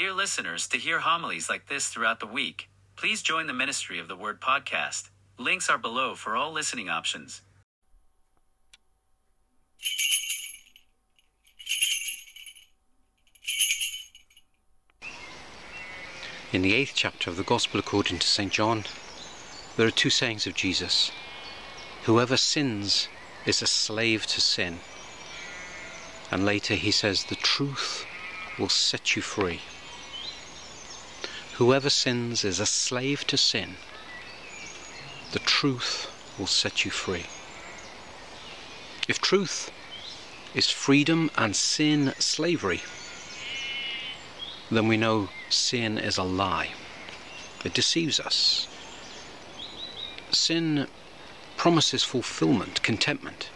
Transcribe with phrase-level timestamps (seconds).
[0.00, 4.08] Dear listeners, to hear homilies like this throughout the week, please join the Ministry of
[4.08, 5.10] the Word podcast.
[5.36, 7.42] Links are below for all listening options.
[16.50, 18.50] In the eighth chapter of the Gospel according to St.
[18.50, 18.84] John,
[19.76, 21.12] there are two sayings of Jesus
[22.04, 23.08] Whoever sins
[23.44, 24.78] is a slave to sin.
[26.30, 28.06] And later he says, The truth
[28.58, 29.60] will set you free.
[31.60, 33.74] Whoever sins is a slave to sin.
[35.32, 37.26] The truth will set you free.
[39.06, 39.70] If truth
[40.54, 42.80] is freedom and sin slavery,
[44.70, 46.70] then we know sin is a lie.
[47.62, 48.66] It deceives us.
[50.30, 50.86] Sin
[51.58, 53.50] promises fulfillment, contentment.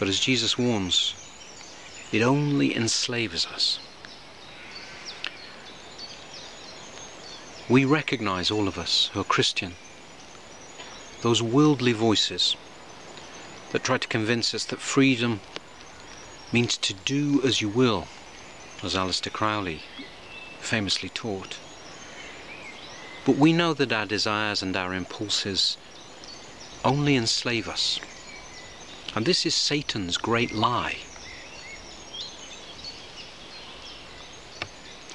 [0.00, 1.14] But as Jesus warns,
[2.10, 3.78] it only enslaves us.
[7.70, 9.74] We recognize, all of us who are Christian,
[11.22, 12.56] those worldly voices
[13.70, 15.38] that try to convince us that freedom
[16.52, 18.08] means to do as you will
[18.82, 19.82] as Aleister Crowley
[20.58, 21.58] famously taught.
[23.24, 25.76] But we know that our desires and our impulses
[26.84, 28.00] only enslave us.
[29.14, 30.96] And this is Satan's great lie.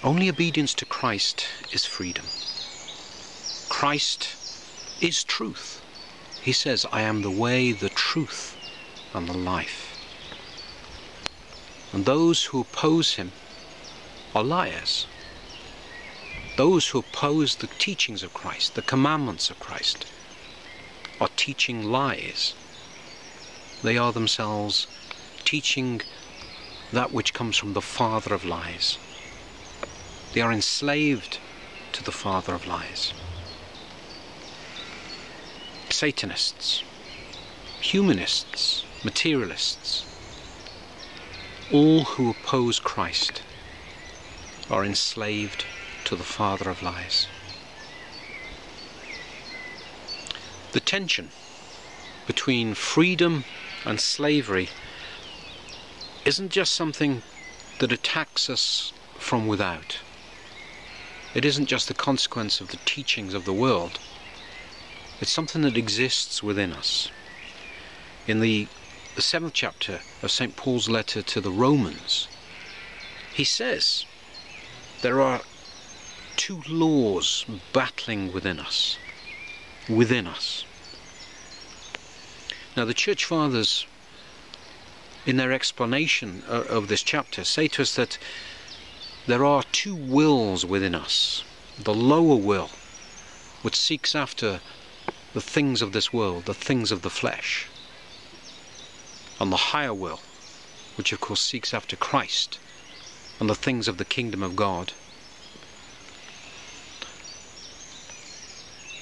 [0.05, 2.25] Only obedience to Christ is freedom.
[3.69, 4.35] Christ
[5.01, 5.81] is truth.
[6.43, 8.55] He says, I am the way, the truth,
[9.15, 9.97] and the life.
[11.91, 13.31] And those who oppose him
[14.35, 15.07] are liars.
[16.55, 20.05] Those who oppose the teachings of Christ, the commandments of Christ,
[21.19, 22.53] are teaching lies.
[23.81, 24.85] They are themselves
[25.45, 26.03] teaching
[26.93, 28.99] that which comes from the father of lies.
[30.35, 31.39] They are enslaved
[31.93, 33.13] to the father of lies.
[35.89, 36.83] Satanists,
[37.79, 40.03] humanists, materialists,
[41.71, 43.43] all who oppose Christ
[44.69, 45.63] are enslaved
[46.03, 47.27] to the father of lies.
[50.73, 51.29] The tension
[52.27, 53.45] between freedom
[53.85, 54.67] and slavery
[56.25, 57.21] isn't just something
[57.79, 59.99] that attacks us from without.
[61.35, 63.99] It isn't just the consequence of the teachings of the world.
[65.19, 67.11] It's something that exists within us.
[68.25, 68.69] In the,
[69.15, 70.55] the seventh chapter of St.
[70.55, 72.29] Paul's letter to the Romans,
[73.33, 74.05] he says
[75.01, 75.41] there are
[76.37, 78.97] two laws battling within us.
[79.89, 80.63] Within us.
[82.77, 83.85] Now, the Church Fathers,
[85.25, 88.17] in their explanation of this chapter, say to us that
[89.27, 91.43] there are two wills within us.
[91.79, 92.69] The lower will,
[93.61, 94.59] which seeks after
[95.33, 97.67] the things of this world, the things of the flesh,
[99.39, 100.21] and the higher will,
[100.95, 102.59] which of course seeks after Christ
[103.39, 104.93] and the things of the kingdom of God.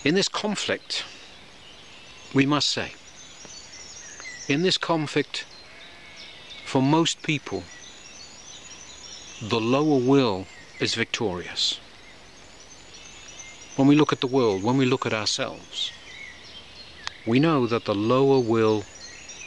[0.03, 1.05] In this conflict,
[2.34, 2.94] we must say,
[4.47, 5.45] in this conflict,
[6.66, 7.63] for most people,
[9.49, 10.47] the lower will
[10.79, 11.81] is victorious.
[13.75, 15.91] When we look at the world, when we look at ourselves,
[17.27, 18.85] we know that the lower will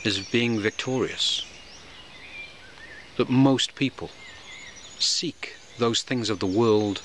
[0.05, 1.47] is being victorious.
[3.17, 4.11] That most people
[4.99, 7.01] seek those things of the world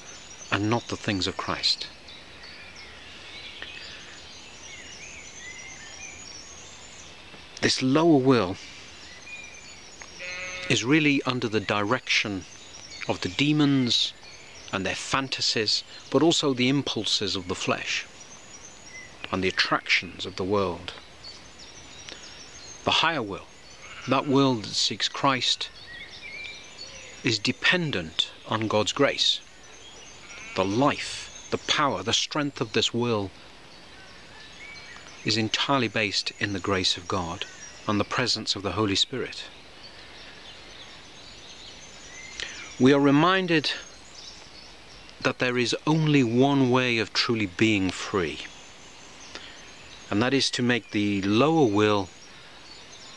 [0.51, 1.87] and not the things of Christ.
[7.61, 8.57] This lower will
[10.69, 12.43] is really under the direction
[13.07, 14.13] of the demons
[14.71, 18.05] and their fantasies, but also the impulses of the flesh
[19.31, 20.93] and the attractions of the world.
[22.83, 23.47] The higher will,
[24.07, 25.69] that will that seeks Christ,
[27.23, 29.39] is dependent on God's grace.
[30.55, 33.29] The life, the power, the strength of this will
[35.23, 37.45] is entirely based in the grace of God
[37.87, 39.43] and the presence of the Holy Spirit.
[42.79, 43.71] We are reminded
[45.21, 48.39] that there is only one way of truly being free,
[50.09, 52.09] and that is to make the lower will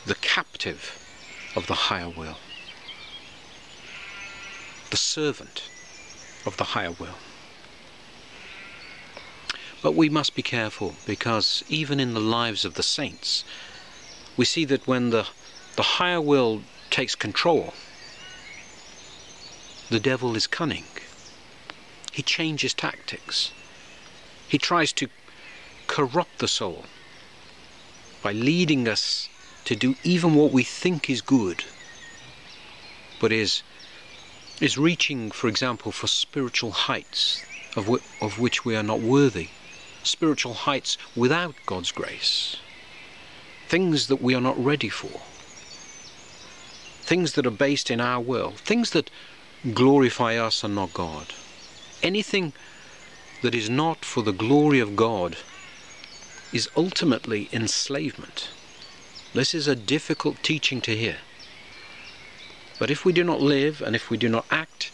[0.05, 1.01] the captive
[1.55, 2.37] of the higher will
[4.95, 5.69] the servant
[6.45, 7.17] of the higher will.
[9.81, 13.43] But we must be careful because even in the lives of the saints,
[14.37, 15.27] we see that when the,
[15.75, 17.73] the higher will takes control,
[19.89, 20.85] the devil is cunning.
[22.11, 23.51] He changes tactics.
[24.47, 25.09] He tries to
[25.87, 26.85] corrupt the soul
[28.23, 29.29] by leading us
[29.65, 31.65] to do even what we think is good,
[33.19, 33.63] but is
[34.61, 37.43] is reaching, for example, for spiritual heights
[37.75, 39.49] of, w- of which we are not worthy,
[40.01, 42.55] spiritual heights without God's grace,
[43.67, 45.19] things that we are not ready for,
[47.01, 49.09] things that are based in our will, things that
[49.73, 51.33] glorify us and not God.
[52.03, 52.53] Anything
[53.41, 55.37] that is not for the glory of God
[56.53, 58.49] is ultimately enslavement.
[59.33, 61.17] This is a difficult teaching to hear.
[62.79, 64.91] But if we do not live and if we do not act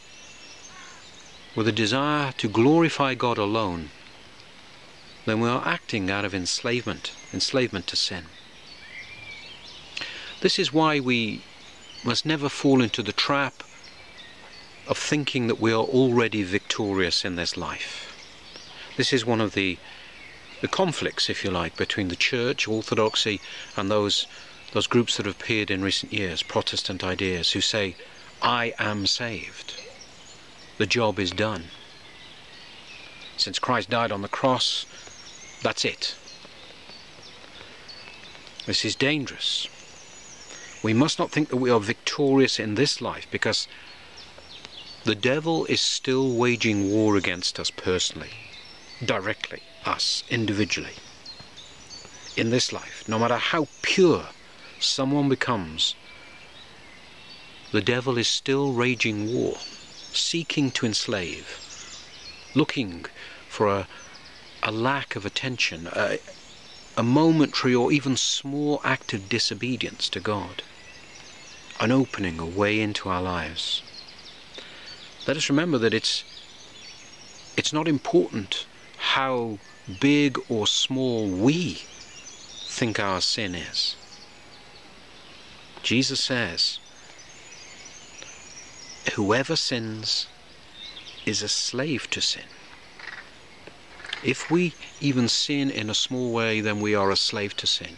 [1.56, 3.90] with a desire to glorify God alone,
[5.26, 8.26] then we are acting out of enslavement, enslavement to sin.
[10.42, 11.44] This is why we
[12.04, 13.64] must never fall into the trap
[14.92, 18.14] of thinking that we are already victorious in this life.
[18.98, 19.78] This is one of the
[20.60, 23.40] the conflicts, if you like, between the church, orthodoxy,
[23.78, 24.28] and those
[24.74, 27.96] those groups that have appeared in recent years, Protestant ideas, who say,
[28.42, 29.82] I am saved.
[30.78, 31.66] The job is done.
[33.38, 34.86] Since Christ died on the cross,
[35.64, 36.16] that's it.
[38.66, 39.68] This is dangerous.
[40.84, 43.68] We must not think that we are victorious in this life because
[45.04, 48.30] the devil is still waging war against us personally,
[49.04, 50.96] directly, us, individually.
[52.38, 54.28] In this life, no matter how pure
[54.80, 55.96] someone becomes,
[57.72, 59.58] the devil is still raging war,
[60.14, 61.60] seeking to enslave,
[62.54, 63.06] looking
[63.50, 63.88] for a,
[64.62, 66.20] a lack of attention, a,
[66.96, 70.62] a momentary or even small act of disobedience to God,
[71.80, 73.82] an opening, a way into our lives.
[75.28, 76.24] Let us remember that it's
[77.58, 78.66] it's not important
[78.98, 79.60] how
[80.00, 81.84] big or small we
[82.66, 83.96] think our sin is.
[85.84, 86.80] Jesus says,
[89.16, 90.28] Whoever sins
[91.26, 92.46] is a slave to sin.
[94.24, 97.98] If we even sin in a small way, then we are a slave to sin.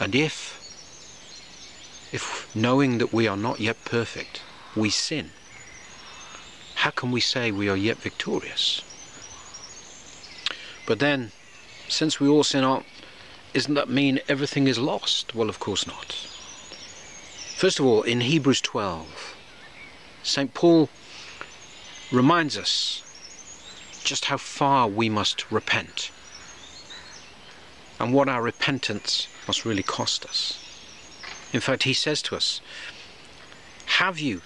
[0.00, 0.58] And if,
[2.12, 4.42] if knowing that we are not yet perfect,
[4.74, 5.30] we sin,
[6.76, 8.82] how can we say we are yet victorious?
[10.86, 11.30] But then,
[11.88, 12.82] since we all sin,
[13.52, 15.34] doesn't that mean everything is lost?
[15.34, 16.12] Well, of course not.
[17.56, 19.36] First of all, in Hebrews 12,
[20.22, 20.52] St.
[20.54, 20.88] Paul
[22.10, 23.02] reminds us
[24.02, 26.10] just how far we must repent
[28.00, 30.58] and what our repentance must really cost us.
[31.52, 32.60] In fact, he says to us,
[33.86, 34.40] Have you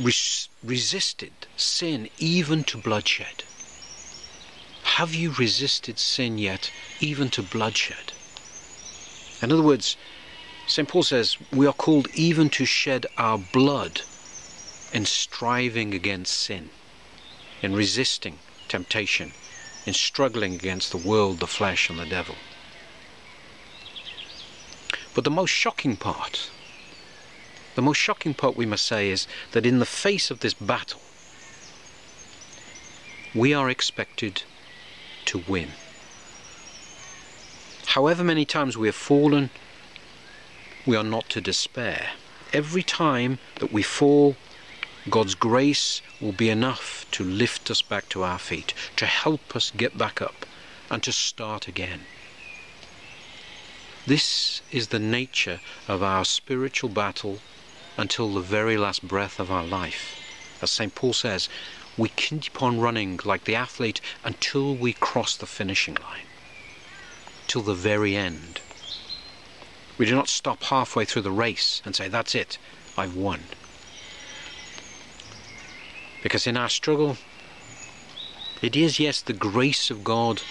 [0.00, 3.44] res- resisted sin even to bloodshed?
[4.96, 8.12] Have you resisted sin yet, even to bloodshed?
[9.40, 9.96] In other words,
[10.66, 10.88] St.
[10.88, 14.02] Paul says we are called even to shed our blood
[14.92, 16.70] in striving against sin,
[17.62, 19.32] in resisting temptation,
[19.86, 22.34] in struggling against the world, the flesh, and the devil.
[25.14, 26.50] But the most shocking part,
[27.78, 31.00] the most shocking part we must say is that in the face of this battle,
[33.32, 34.42] we are expected
[35.24, 35.68] to win.
[37.86, 39.50] However many times we have fallen,
[40.86, 42.08] we are not to despair.
[42.52, 44.34] Every time that we fall,
[45.08, 49.70] God's grace will be enough to lift us back to our feet, to help us
[49.70, 50.44] get back up,
[50.90, 52.00] and to start again.
[54.04, 57.38] This is the nature of our spiritual battle
[57.98, 60.16] until the very last breath of our life.
[60.62, 60.94] As St.
[60.94, 61.48] Paul says,
[61.98, 66.26] we keep on running like the athlete until we cross the finishing line,
[67.48, 68.60] till the very end.
[69.98, 72.56] We do not stop halfway through the race and say, That's it,
[72.96, 73.40] I've won.
[76.22, 77.16] Because in our struggle,
[78.62, 80.42] it is, yes, the grace of God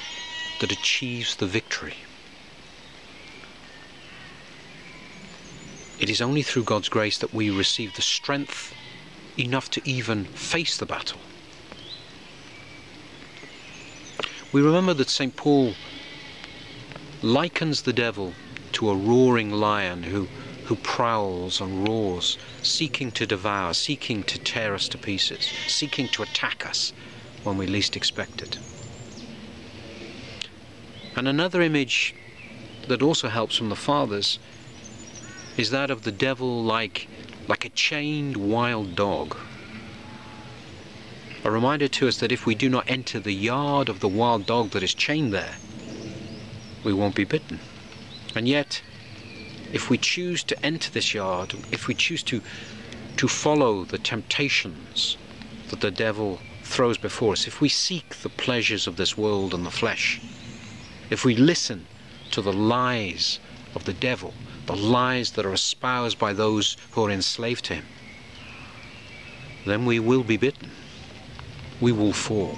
[0.59, 1.95] that achieves the victory.
[5.99, 8.73] It is only through God's grace that we receive the strength
[9.37, 11.19] enough to even face the battle.
[14.51, 15.35] We remember that St.
[15.35, 15.73] Paul
[17.21, 18.33] likens the devil
[18.73, 20.27] to a roaring lion who,
[20.65, 26.23] who prowls and roars, seeking to devour, seeking to tear us to pieces, seeking to
[26.23, 26.93] attack us
[27.43, 28.59] when we least expect it.
[31.15, 32.13] And another image
[32.87, 34.37] that also helps from the fathers
[35.57, 37.07] is that of the devil like,
[37.47, 39.35] like a chained wild dog
[41.43, 44.45] A reminder to us that if we do not enter the yard of the wild
[44.45, 45.55] dog that is chained there,
[46.83, 47.59] we won't be bitten.
[48.35, 48.81] And yet,
[49.71, 52.41] if we choose to enter this yard, if we choose to,
[53.15, 55.17] to follow the temptations
[55.69, 59.65] that the devil throws before us, if we seek the pleasures of this world and
[59.65, 60.19] the flesh,
[61.09, 61.85] if we listen
[62.31, 63.39] to the lies
[63.73, 64.33] of the devil,
[64.67, 67.85] the lies that are espoused by those who are enslaved to him,
[69.65, 70.71] then we will be bitten.
[71.81, 72.57] We will fall.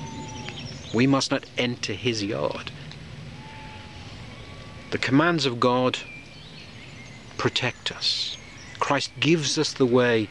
[0.93, 2.71] We must not enter his yard.
[4.91, 5.99] The commands of God
[7.37, 8.37] protect us.
[8.79, 10.29] Christ gives us the way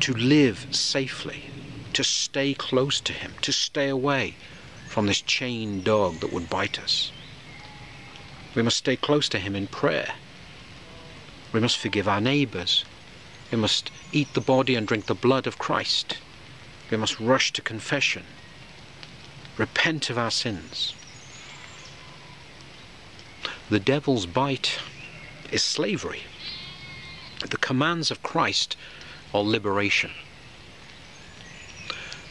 [0.00, 1.44] to live safely,
[1.92, 4.36] to stay close to him, to stay away
[4.86, 7.10] from this chained dog that would bite us.
[8.54, 10.14] We must stay close to him in prayer.
[11.52, 12.84] We must forgive our neighbours.
[13.50, 16.18] We must eat the body and drink the blood of Christ.
[16.90, 18.24] We must rush to confession.
[19.56, 20.94] Repent of our sins.
[23.70, 24.78] The devil's bite
[25.50, 26.22] is slavery.
[27.40, 28.76] The commands of Christ
[29.34, 30.10] are liberation.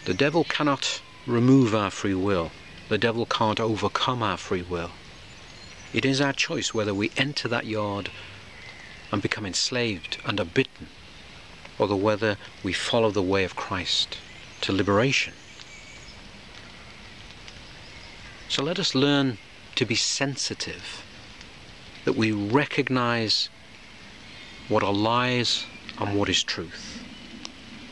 [0.05, 2.51] The devil cannot remove our free will.
[2.89, 4.91] The devil can't overcome our free will.
[5.93, 8.11] It is our choice whether we enter that yard
[9.11, 10.87] and become enslaved and are bitten,
[11.79, 14.17] or whether we follow the way of Christ
[14.61, 15.33] to liberation.
[18.49, 19.37] So let us learn
[19.75, 21.03] to be sensitive,
[22.05, 23.49] that we recognize
[24.67, 25.65] what are lies
[25.99, 27.03] and what is truth.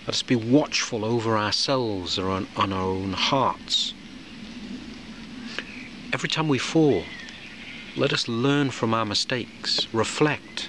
[0.02, 3.94] Let us be watchful over ourselves on, on our own hearts.
[6.14, 7.04] Every time we fall,
[7.98, 10.68] let us learn from our mistakes, reflect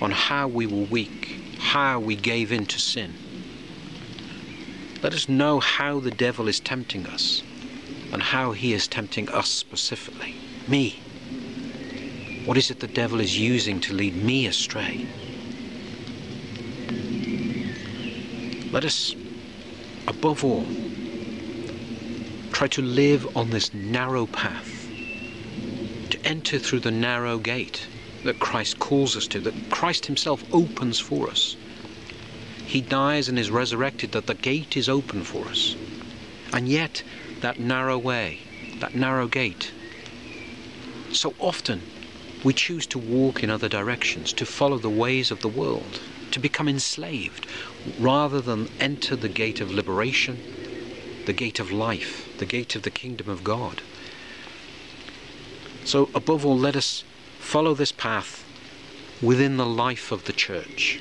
[0.00, 3.14] on how we were weak, how we gave in to sin.
[5.02, 7.42] Let us know how the devil is tempting us
[8.12, 10.34] and how he is tempting us specifically.
[10.66, 11.00] Me.
[12.44, 15.06] What is it the devil is using to lead me astray?
[18.72, 19.14] Let us,
[20.08, 20.66] above all,
[22.52, 24.71] try to live on this narrow path,
[26.24, 27.86] enter through the narrow gate
[28.24, 31.56] that Christ calls us to, that Christ Himself opens for us.
[32.64, 35.76] He dies and is resurrected, that the gate is open for us.
[36.52, 37.02] And yet,
[37.40, 38.40] that narrow way,
[38.78, 39.72] that narrow gate,
[41.10, 41.82] so often
[42.44, 46.00] we choose to walk in other directions, to follow the ways of the world,
[46.30, 47.46] to become enslaved,
[47.98, 50.38] rather than enter the gate of liberation,
[51.26, 53.82] the gate of life, the gate of the kingdom of God.
[55.84, 57.04] So, above all, let us
[57.38, 58.44] follow this path
[59.20, 61.00] within the life of the church.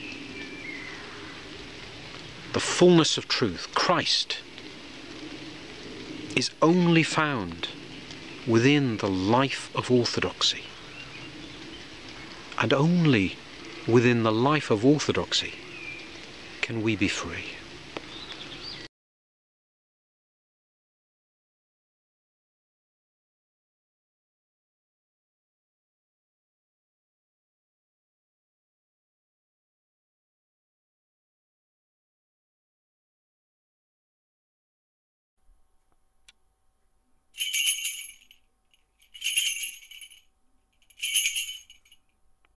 [2.54, 4.40] The fullness of truth, Christ,
[6.36, 7.70] is only found
[8.48, 10.64] within the life of orthodoxy.
[12.58, 13.38] And only
[13.88, 15.54] within the life of orthodoxy
[16.62, 17.61] can we be free.